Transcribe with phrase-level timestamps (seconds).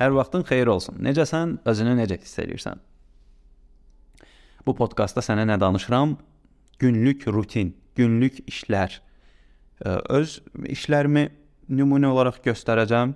[0.00, 0.98] Hər vaxtın xeyir olsun.
[1.06, 1.58] Necəsən?
[1.70, 2.80] Özünü necə hiss edirsən?
[4.66, 6.16] Bu podkastda sənə nə danışıram?
[6.82, 8.98] Günlük rutin, günlük işlər.
[9.84, 10.40] Öz
[10.72, 11.28] işlərimi
[11.70, 13.14] nümunə olaraq göstərəcəm.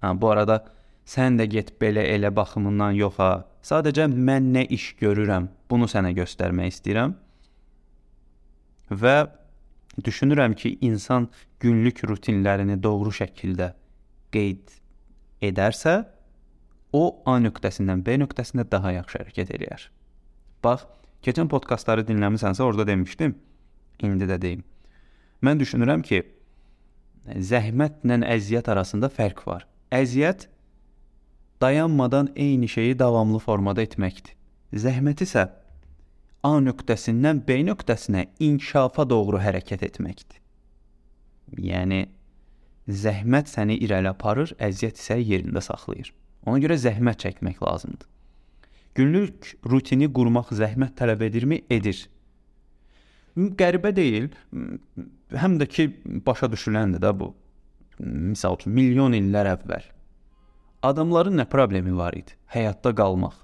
[0.00, 0.62] Hə, bu arada
[1.06, 3.30] sən də get belə elə baxımından yox ha.
[3.62, 7.14] Sadəcə mən nə iş görürəm, bunu sənə göstərmək istəyirəm.
[8.90, 9.16] Və
[10.02, 11.28] düşünürəm ki, insan
[11.60, 13.74] günlük rutinlərini doğru şəkildə
[14.34, 14.79] qeyd
[15.44, 16.04] edərsə,
[16.92, 19.86] o A nöqtəsindən B nöqtəsinə daha yaxşı hərəkət eləyər.
[20.64, 20.86] Bax,
[21.24, 23.36] keçən podkastları dinləmisənsə, orada demişdim.
[24.02, 24.64] İndi də deyim.
[25.44, 26.22] Mən düşünürəm ki,
[27.50, 29.66] zəhmətlə əziyyət arasında fərq var.
[29.92, 30.48] Əziyyət
[31.60, 34.36] dayanmadan eyni şeyi davamlı formada etməkdir.
[34.72, 35.48] Zəhmət isə
[36.42, 40.38] A nöqtəsindən B nöqtəsinə inkişafa doğru hərəkət etməkdir.
[41.60, 42.06] Yəni
[42.88, 46.12] zəhmət səni irəli aparır, əziyyət isə yerində saxlayır.
[46.46, 48.08] Ona görə zəhmət çəkmək lazımdır.
[48.96, 51.62] Günlük rutini qurmaq zəhmət tələb edirmi?
[51.70, 52.06] Edir.
[53.36, 54.32] Qəribə deyil,
[55.36, 55.86] həm də ki
[56.26, 57.30] başa düşüləndir də bu.
[58.00, 59.88] Məsəl üçün milyon illər əvvəl
[60.82, 62.34] adamların nə problemi var idi?
[62.54, 63.34] Həyatda qalmaq.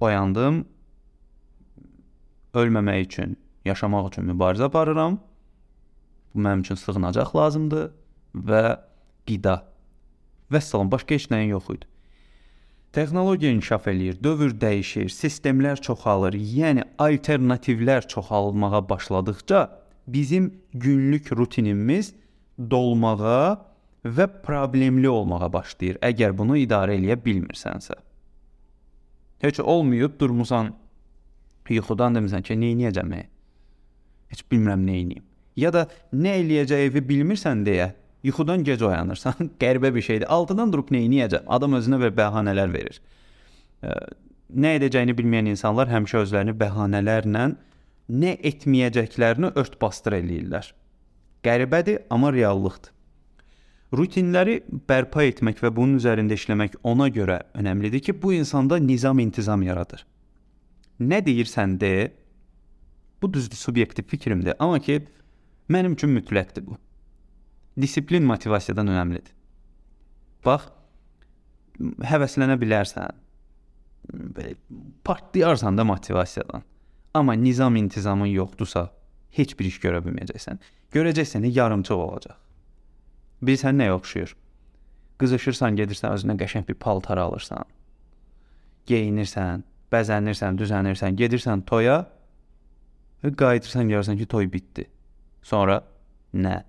[0.00, 0.64] Oyandım,
[2.54, 5.18] ölməmək üçün, yaşamaq üçün mübarizə aparıram.
[6.34, 7.90] Bu mənim üçün sığınacaq lazımdır
[8.34, 8.64] və
[9.26, 9.62] qida.
[10.52, 11.86] Vəssalam, başqa heç nəyin yox idi.
[12.94, 16.34] Texnologiya inkişaf eləyir, dövr dəyişir, sistemlər çoxalır.
[16.34, 19.70] Yəni alternativlər çoxalmağa başladıkca
[20.06, 22.14] bizim günlük rutinimiz
[22.58, 23.66] dolmağa
[24.04, 27.96] və problemli olmağa başlayır, əgər bunu idarə eləyə bilmirsənsə.
[29.42, 30.74] Heç olmayıb durmusan
[31.68, 33.14] yuxudan demisən ki, nə edəcəm?
[34.30, 35.24] Heç bilmirəm nə edeyim.
[35.56, 37.92] Ya da nə eləyəcəyini bilmirsən deyə
[38.24, 39.50] yuxudan gec oyanırsan.
[39.62, 40.28] Qəribə bir şeydir.
[40.32, 41.44] Altıdan durub nə edəcəm?
[41.46, 43.00] Adam özünə və bəhanələr verir.
[44.54, 47.44] Nə edəcəyini bilməyən insanlar həmişə özlərini bəhanələrlə
[48.14, 50.72] nə etməyəcəklərini ört-basdır eləyirlər.
[51.44, 52.90] Qəribədir, amma reallıqdır.
[53.94, 54.56] Rutinləri
[54.88, 60.02] bərpa etmək və bunun üzərində işləmək ona görə önəmlidir ki, bu insanda nizam-intizam yaradır.
[60.98, 61.92] Nə deyirsən de,
[63.22, 65.04] bu düzdür, subyektiv fikrimdir, amma ki
[65.68, 66.78] mənim üçün mütləqdir bu.
[67.80, 69.32] Disiplin motivasiyadan önəmlidir.
[70.44, 70.68] Bax,
[71.80, 73.20] həvəslənə bilərsən.
[74.36, 74.54] Belə
[75.04, 76.62] partlayarsan da motivasiyadan.
[77.14, 78.88] Amma nizam intizamın yoxdursa,
[79.34, 80.60] heç bir iş görə bilməyəcəksən.
[80.94, 82.38] Görəcəksən, yarımçıq olacaq.
[83.42, 84.34] Bilirsən nəyə oxşuyur?
[85.18, 87.64] Qızışırsan, gedirsən özünə qəşəng bir paltar alırsan.
[88.90, 92.02] Geyinirsən, bəzənirsən, düzənirsən, gedirsən toya
[93.24, 94.88] və qayıdırsan görürsən ki, toy bitdi.
[95.44, 95.82] Sonra
[96.32, 96.62] nə?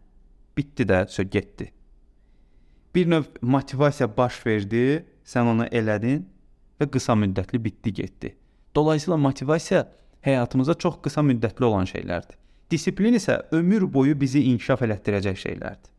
[0.58, 1.72] Bitdi də, sö getdi.
[2.96, 6.24] Bir növ motivasiya baş verdi, sən onu elədin
[6.80, 8.36] və qısa müddətli bitdi, getdi.
[8.76, 9.88] Dolayısıyla motivasiya
[10.28, 12.36] həyatımızda çox qısa müddətli olan şeylərdir.
[12.72, 15.92] Disiplin isə ömür boyu bizi inkişaf elətdirəcək şeylərdir.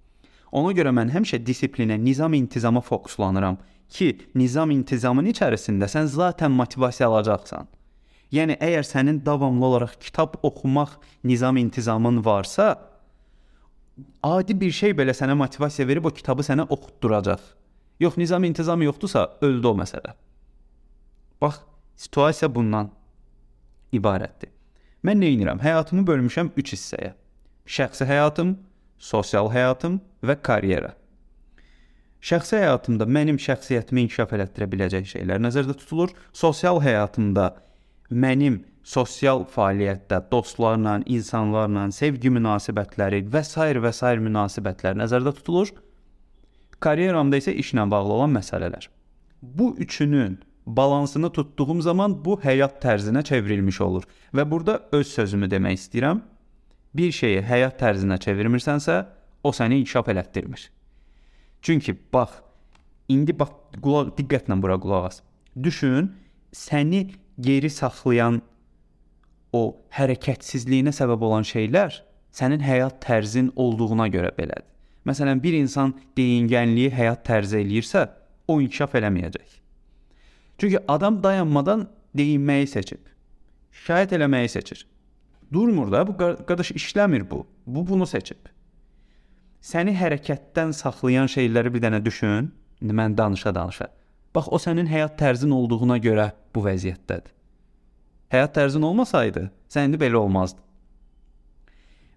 [0.52, 3.58] Ona görə mən həmişə disiplinə, nizam-intizama fokuslanıram
[3.88, 7.68] ki, nizam-intizamın içərisində sən zaten motivasiya alacaqsan.
[8.34, 12.74] Yəni əgər sənin davamlı olaraq kitab oxumaq nizam-intizamın varsa,
[14.22, 17.40] adi bir şey belə sənə motivasiya verib o kitabı sənə oxutduracaq.
[18.00, 20.12] Yox, nizam-intizam yoxdursa, öldü o məsələ.
[21.40, 21.62] Bax,
[21.96, 22.90] situasiya bundan
[23.94, 24.50] ibarətdir.
[25.06, 25.62] Mən nə edirəm?
[25.62, 27.14] Həyatımı bölmüşəm 3 hissəyə.
[27.66, 28.56] Şəxsi həyatım,
[28.98, 30.96] sosial həyatım və karyera.
[32.26, 36.10] Şəxsi həyatımda mənim şəxsiyyətimi inkişaf elətdirə biləcək şeylər nəzərdə tutulur.
[36.32, 37.52] Sosial həyatımda
[38.10, 43.56] mənim sosial fəaliyyətdə dostlarla, insanlarla sevgi münasibətləri və s.
[43.58, 44.12] və s.
[44.28, 45.72] münasibətlər nəzərdə tutulur.
[46.80, 48.88] Karyeramda isə işlə bağlı olan məsələlər.
[49.42, 55.80] Bu üçünün balansını tutduğum zaman bu həyat tərzinə çevrilmiş olur və burada öz sözümü demək
[55.80, 56.22] istəyirəm.
[56.94, 59.04] Bir şeyi həyat tərzinə çevirmirsənsə,
[59.44, 60.70] o səni inkişaf elətdirmir.
[61.62, 62.40] Çünki bax,
[63.08, 63.50] indi bax
[63.82, 65.22] qulaq diqqətlə bura qulaq as.
[65.62, 66.12] Düşün,
[66.52, 67.10] səni
[67.40, 68.40] geri saxlayan
[69.52, 69.62] o
[69.96, 72.00] hərəkətsizliyinə səbəb olan şeylər
[72.36, 74.66] sənin həyat tərzin olduğuna görə belədir.
[75.06, 78.08] Məsələn, bir insan deyingənliyi həyat tərzi eləyirsə,
[78.50, 79.60] o inkişaf eləməyəcək.
[80.58, 81.86] Çünki adam dayanmadan
[82.16, 83.00] deyinməyi seçib.
[83.70, 84.86] Şikayət eləməyi seçir.
[85.52, 87.44] Durmur da, bu qardaş işləmir bu.
[87.66, 88.48] Bu bunu seçib.
[89.62, 92.50] Səni hərəkətdən saxlayan şeyləri bir dənə düşün.
[92.82, 93.88] İndi mən danışa-danışa.
[94.36, 97.32] Bax o sənin həyat tərzin olduğuna görə bu vəziyyətdədir.
[98.34, 100.60] Həyat tərzin olmasaydı, sən indi belə olmazdın.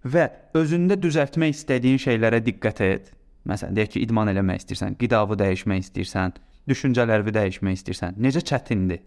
[0.04, 0.26] Və
[0.56, 3.10] özündə düzəltmək istədiyin şeylərə diqqət et.
[3.48, 6.36] Məsələn, deyək ki, idman eləmək istəyirsən, qidanı dəyişmək istəyirsən,
[6.68, 9.00] düşüncələrini dəyişmək istəyirsən, necə çətindir.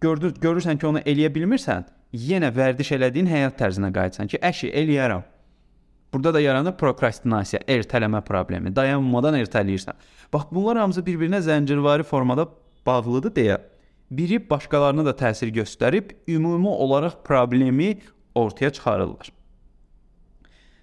[0.00, 1.84] Gördür, görürsən ki, onu eləyə bilmirsən,
[2.16, 5.28] yenə vərdiş elədiyin həyat tərzinə qayıtsan ki, əşi eləyərəm.
[6.12, 8.74] Burada da yaranır prokrastinasiya, ertələmə problemi.
[8.76, 9.96] Dayanmadan ertələyirsən.
[10.32, 12.48] Bax, bunlar hamısı bir-birinə zəncirvari formada
[12.86, 13.60] bağlıdır deyə
[14.10, 17.94] biri başqalarına da təsir göstərib ümumi olaraq problemi
[18.34, 19.32] ortaya çıxarırlar.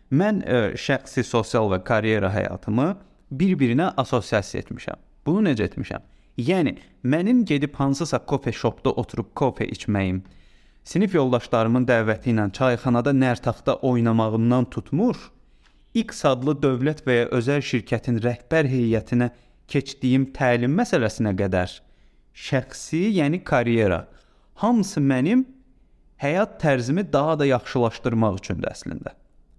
[0.10, 2.96] Mən ə, e, şəxsi sosial və karyera həyatımı
[3.30, 4.98] bir-birinə assosiasiya etmişəm.
[5.26, 6.06] Bunu necə etmişəm?
[6.42, 10.24] Yəni mənim gedib hansısa kofe shopda oturub kofe içməyim,
[10.84, 15.18] sinif yoldaşlarımın dəvəti ilə çayxanada nərtaxta oynamağımdan tutmur,
[15.94, 19.32] X adlı dövlət və ya özəl şirkətin rəhbər heyətinə
[19.70, 21.80] keçdiyim təlim məsələsinə qədər
[22.48, 24.06] şəxsi, yəni karyera
[24.62, 25.46] hamısı mənim
[26.22, 29.16] həyat tərzimi daha da yaxşılaşdırmaq üçündür əslində.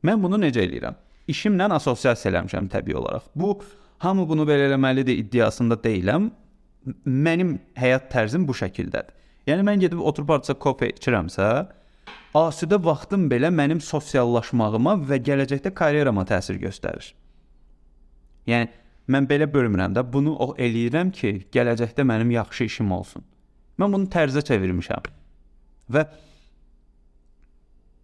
[0.06, 0.96] Mən bunu necə eləyirəm?
[1.30, 3.28] İşimlə assosiasiya eləmişəm təbii olaraq.
[3.34, 3.60] Bu
[3.98, 6.30] hamı bunu belə eləməlidir iddiasında deyiləm.
[7.04, 9.12] Mənim həyat tərzim bu şəkildədir.
[9.48, 11.46] Yəni mən gedib oturub hardasa kofe içirəmsə,
[12.36, 17.12] asudə vaxtım belə mənim sosiallaşmağıma və gələcəkdə karyerama təsir göstərir.
[18.50, 18.68] Yəni
[19.10, 23.24] mən belə bölmürəm də, bunu eləyirəm ki, gələcəkdə mənim yaxşı işim olsun.
[23.80, 25.08] Mən bunu tərzə çevirmişəm.
[25.90, 26.04] Və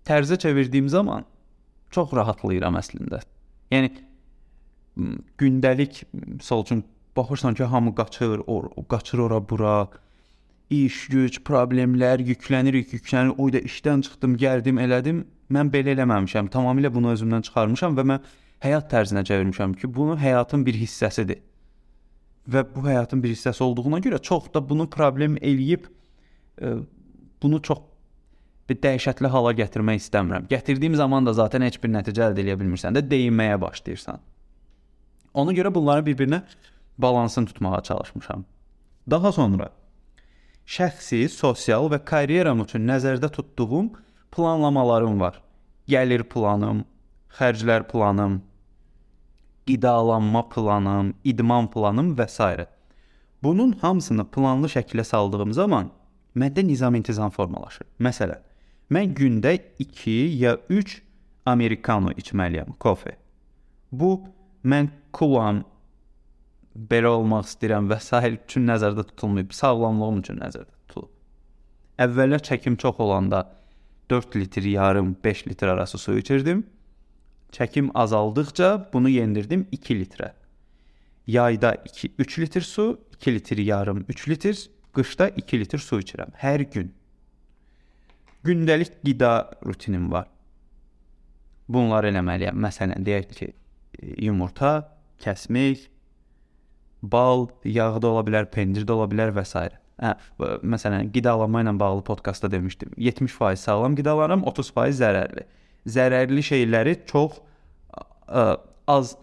[0.09, 1.27] tərzə çevirdiyim zaman
[1.95, 3.21] çox rahatlayıram əslində.
[3.71, 3.93] Yəni
[5.39, 6.85] gündəlik misal üçün
[7.17, 9.89] baxırsan ki, hamı qaçır, or, qaçır ora bura.
[10.71, 13.37] İş, güc, problemlər, yüklənirik, yüklənir.
[13.39, 15.21] Oy da işdən çıxdım, gəldim, elədim.
[15.55, 16.49] Mən belə eləməmişəm.
[16.51, 18.25] Tamamilə bunu özümdən çıxarmışam və mən
[18.65, 21.39] həyat tərzinə çevirmişəm ki, bunu həyatın bir hissəsidir.
[22.51, 25.87] Və bu həyatın bir hissəsi olduğuna görə çox da bunu problem eləyib
[26.63, 26.75] e,
[27.43, 27.79] bunu çox
[28.69, 30.51] bir dəhşətli hala gətirmək istəmirəm.
[30.51, 34.19] Gətirdiyim zaman da zaten heç bir nəticə əldə edə bilmirsən də deyinməyə başlayırsan.
[35.35, 36.43] Ona görə bunları bir-birinə
[36.99, 38.45] balansını tutmağa çalışmışam.
[39.11, 39.71] Daha sonra
[40.67, 43.93] şəxsi, sosial və karyeram üçün nəzərdə tutduğum
[44.35, 45.41] planlamalarım var.
[45.89, 46.85] Gəlir planım,
[47.39, 48.41] xərclər planım,
[49.67, 52.67] qidalanma planım, idman planım və s.
[53.43, 55.93] Bunun hamısını planlı şəkildə saldığım zaman
[56.37, 57.87] məndə nizam-intizam formalaşır.
[58.01, 58.43] Məsələn,
[58.87, 61.03] Mən gündə 2 ya 3
[61.47, 63.17] amerikano içməliyəm, kofe.
[63.91, 64.21] Bu
[64.63, 65.65] mən kulan
[66.91, 71.13] belə olmaq istəyirəm və sahil üçün nəzərdə tutulmayıb, sağlamlığım üçün nəzərdə tutulub.
[72.03, 73.45] Əvvəllər çəkim çox olanda
[74.11, 76.67] 4 litr yarım, 5 litr arası su içirdim.
[77.53, 80.33] Çəkim azaldıqca bunu yendirdim 2 litrə.
[81.27, 86.37] Yayda 2 3 litr su, 2 litr yarım, 3 litr, qışda 2 litr su içirəm
[86.41, 86.93] hər gün
[88.47, 90.29] gündəlik qida rutinim var.
[91.69, 92.59] Bunları eləməliyəm.
[92.63, 93.49] Məsələn, deyək ki,
[94.23, 94.73] yumurta
[95.23, 95.89] kəsmək,
[97.13, 99.67] bal, yağı da ola bilər, pendir də ola bilər və s.
[99.97, 100.13] Hə,
[100.61, 102.93] məsələn, qidalanma ilə bağlı podkastda demişdim.
[103.01, 105.47] 70% sağlam qidalanıram, 30% zərərli.
[105.89, 107.39] Zərərli şeyləri çox
[108.29, 108.45] ə,
[108.93, 109.15] az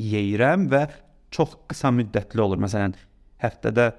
[0.00, 0.86] yeyirəm və
[1.34, 2.60] çox qısa müddətli olur.
[2.64, 2.96] Məsələn,
[3.42, 3.90] həftədə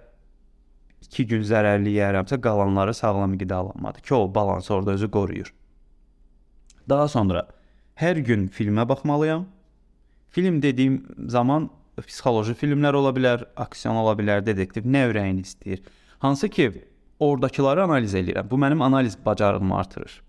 [1.06, 5.54] 2 gün zərərli yeyərəmsə, qalanları sağlam qidalanmadır ki, o balansı orada özü qoruyur.
[6.90, 7.46] Daha sonra
[8.02, 9.46] hər gün filmə baxmalıyam.
[10.30, 11.70] Film dediyim zaman
[12.06, 15.84] psixoloji filmlər ola bilər, aksiyon ola bilər, detektiv, nə ürəyin istəyir.
[16.24, 16.72] Hansı ki,
[17.20, 18.50] oradakıları analiz edirəm.
[18.50, 20.22] Bu mənim analiz bacarığımı artırır.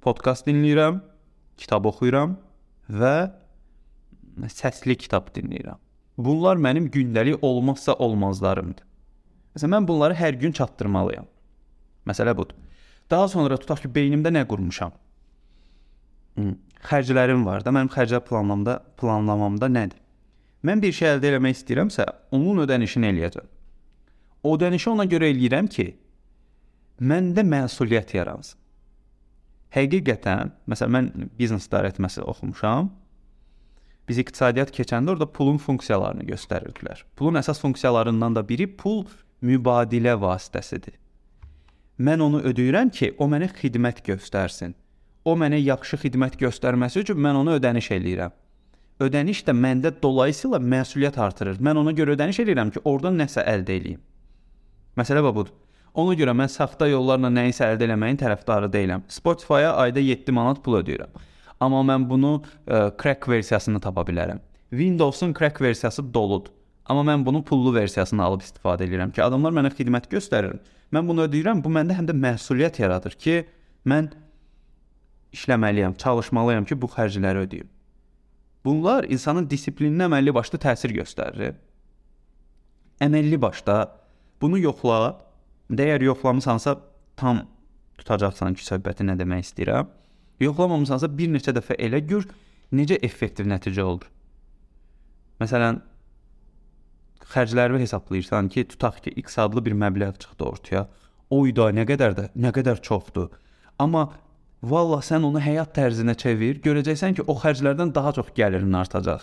[0.00, 1.00] Podkast dinləyirəm,
[1.60, 2.36] kitab oxuyuram
[2.88, 3.14] və
[4.48, 5.78] səsli kitab dinləyirəm.
[6.20, 8.84] Bunlar mənim gündəlik olmazsa olmazlarımdır.
[9.56, 11.26] Məsələn, mən bunları hər gün çatdırmalıyam.
[12.06, 12.56] Məsələ budur.
[13.10, 14.92] Daha sonra tutaq ki, beynimdə nə qurmuşam?
[16.86, 19.98] Xərclərim var da, mənim xərclər planlamamda, planlamamda nədir?
[20.66, 22.04] Mən bir şey əldə etmək istəyirəmsə,
[22.36, 23.46] onun ödənişini eləyəcəm.
[24.44, 25.86] O ödənişi ona görə eləyirəm ki,
[27.00, 28.58] məndə məsuliyyət yaransın.
[29.72, 32.90] Həqiqətən, məsələn, mən biznes idarəetməsi oxumuşam.
[34.08, 37.04] Biz iqtisadiyyat keçəndə orada pulun funksiyalarını göstərirdilər.
[37.16, 39.04] Pulun əsas funksiyalarından da biri pul
[39.40, 40.96] mübadilə vasitəsidir.
[42.00, 44.74] Mən onu ödəyirəm ki, o mənə xidmət göstərsin.
[45.24, 48.34] O mənə yaxşı xidmət göstərməsi üçün mən ona ödəniş eləyirəm.
[49.00, 51.56] Ödəniş də məndə dolayısıyla məsuliyyət artırır.
[51.64, 54.00] Mən ona görə ödəniş eləyirəm ki, oradan nəsə əldə eləyim.
[55.00, 55.48] Məsələ budur.
[55.96, 59.06] Ona görə mən saxta yollarla nəyisə əldə etməyin tərəfdarı deyiləm.
[59.08, 61.16] Spotify-a ayda 7 manat pul ödəyirəm.
[61.64, 64.38] Amma mən bunu ə, e, crack versiyasını tapa bilərəm.
[64.70, 66.52] Windows-un crack versiyası doludur.
[66.84, 70.60] Amma mən bunun pullu versiyasını alıb istifadə edirəm ki, adamlar mənə xidmət göstərir.
[70.92, 71.64] Mən bunu ödəyirəm.
[71.64, 73.42] Bu məndə həm də məsuliyyət yaradır ki,
[73.88, 74.12] mən
[75.32, 77.68] işləməliyəm, çalışmalıyam ki, bu xərcləri ödəyim.
[78.64, 81.56] Bunlar insanın disiplininə əməlli başlı təsir göstərir.
[83.00, 83.86] Əməlli başda
[84.42, 85.16] bunu yoxla.
[85.70, 86.74] Dəyər yoxlamısansa
[87.16, 87.44] tam
[88.00, 89.88] tutacaqsan ki, söhbəti nə demək istəyirəm.
[90.42, 92.26] Yoxlamamısansa bir neçə dəfə elə gör
[92.74, 94.08] necə effektiv nəticə olur.
[95.40, 95.80] Məsələn,
[97.30, 100.88] xərclərimi hesablayırsan ki, tutaq ki, X adlı bir məbləğ çıxdı ortaya.
[101.30, 103.30] Oyda nə qədər də, nə qədər çoxdur.
[103.78, 104.08] Amma
[104.62, 109.22] vallah sən onu həyat tərzinə çevir, görəcəksən ki, o xərclərdən daha çox gəlirin artacaq.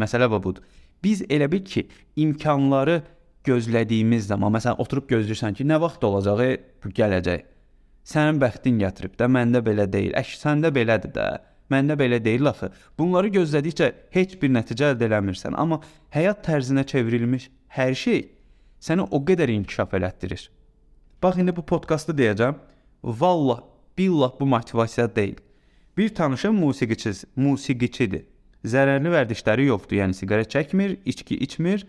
[0.00, 0.62] Məsələ budur.
[1.04, 1.86] Biz elə bil ki,
[2.16, 3.00] imkanları
[3.46, 7.44] gözlədiyimiz zaman, məsələn, oturub gözləyirsən ki, nə vaxt olacaq, e, gələcək.
[8.06, 10.12] Sənin bəxtin gətirib də, məndə belə deyil.
[10.18, 11.26] Əş səndə belədir də.
[11.72, 12.68] Məndə belə deyil axı.
[12.98, 15.80] Bunları gözlədikcə heç bir nəticə əldə eləmirsən, amma
[16.14, 18.20] həyat tərzinə çevrilmiş hər şey
[18.86, 20.46] səni o qədər inkişaf elətdirir.
[21.22, 22.58] Bax indi bu podkastı deyəcəm.
[23.04, 23.60] Vallah,
[23.98, 25.36] billah bu motivasiya deyil.
[25.96, 28.24] Bir tanışım musiqiçi, musiqiçidir.
[28.64, 31.86] Zərərli vərdişləri yoxdur, yəni siqaret çəkmir, içki içmir,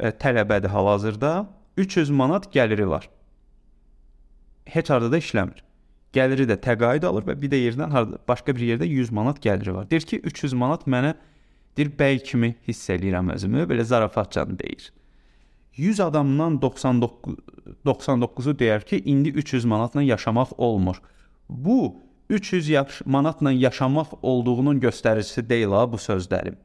[0.00, 1.48] e, tələbədir hal-hazırda.
[1.76, 3.10] 300 manat gəliri var.
[4.66, 5.62] Heç harda da işləmir
[6.14, 9.74] gəliri də təqaüd alır və bir də yerdən harda başqa bir yerdə 100 manat gəliri
[9.74, 9.90] var.
[9.90, 11.14] Deyir ki, 300 manat mənə
[11.76, 14.90] deyir bəy kimi hiss eləyirəm özümü, belə zarafatcan deyir.
[15.78, 17.36] 100 adamdan 99
[17.86, 21.02] 99-u deyər ki, indi 300 manatla yaşamaq olmur.
[21.48, 21.96] Bu
[22.30, 26.56] 300 yaş manatla yaşamaq olduğunun göstəricisi deyil ha bu sözlərim.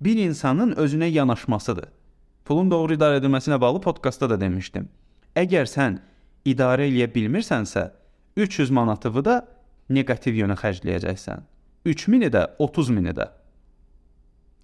[0.00, 1.88] Bir insanın özünə yanaşmasıdır.
[2.44, 4.88] Pulun doğru idarə edilməsinə bağlı podkastda da demişdim.
[5.36, 5.98] Əgər sən
[6.44, 7.90] idarə eləyə bilmirsənsə,
[8.36, 9.36] 300 manatını da
[9.90, 11.44] neqativ yönə xərcləyəcəksən.
[11.86, 13.28] 3000-i də, 30000-i də.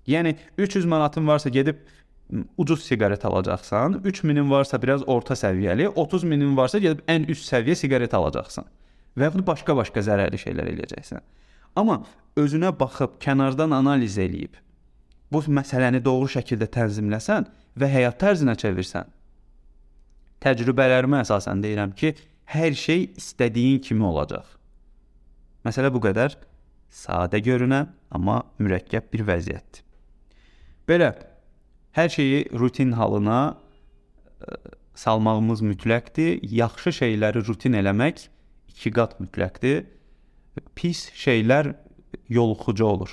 [0.09, 1.76] Yəni 300 manatın varsa gedib
[2.59, 8.15] ucuz siqaret alacaqsan, 3000-in varsa biraz orta səviyyəli, 30000-in varsa gedib ən üst səviyyə siqaret
[8.15, 8.69] alacaqsan.
[9.17, 11.25] Və yaxud başqa-başqa zərərli şeylər eləyəcəksən.
[11.77, 12.03] Amma
[12.39, 14.57] özünə baxıb kənardan analiz eləyib
[15.33, 19.09] bu məsələni doğru şəkildə tənzimləsən və həyat tərzinə çevirsən.
[20.45, 22.15] Təcrübələrimə əsasən deyirəm ki,
[22.55, 24.47] hər şey istədiyin kimi olacaq.
[25.67, 26.37] Məsələ bu qədər
[26.89, 29.83] sadə görünən, amma mürəkkəb bir vəziyyətdir.
[30.89, 31.11] Belə
[31.97, 33.59] hər şeyi rutin halına
[34.40, 34.57] e,
[34.95, 36.40] salmağımız mütləqdir.
[36.42, 38.28] Yaxşı şeyləri rutin eləmək
[38.68, 39.87] iki qat mütləqdir.
[40.75, 41.75] Pis şeylər
[42.28, 43.12] yoluxucu olur.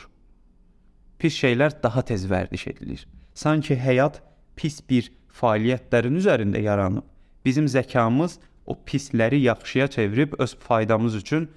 [1.19, 3.07] Pis şeylər daha tez vərdiş edilir.
[3.33, 4.21] Sanki həyat
[4.55, 7.05] pis bir fəaliyyətlərin üzərində yaranıb.
[7.45, 11.49] Bizim zəkamız o pisləri yaxşıya çevirib öz faydamız üçün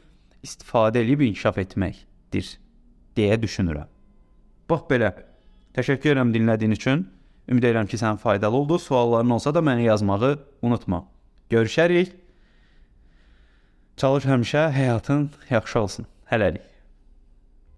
[0.45, 2.51] istifadə edib inkişaf etməkdir
[3.17, 3.89] deyə düşünürəm.
[4.71, 5.13] Bax belə.
[5.79, 7.03] Təşəkkür edirəm dinlədiyin üçün.
[7.47, 8.81] Ümid edirəm ki, sənin faydalı oldu.
[8.83, 10.33] Sualların olsa da mənə yazmağı
[10.63, 11.05] unutma.
[11.55, 12.11] Görüşərik.
[13.97, 16.09] Çalış həmişə həyatın yaxşı olsun.
[16.33, 16.67] Hələlik.